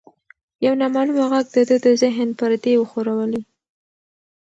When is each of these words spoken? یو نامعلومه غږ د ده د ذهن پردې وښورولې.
یو 0.65 0.73
نامعلومه 0.81 1.23
غږ 1.31 1.45
د 1.55 1.57
ده 1.69 1.77
د 1.85 1.87
ذهن 2.01 2.29
پردې 2.39 2.73
وښورولې. 2.77 3.41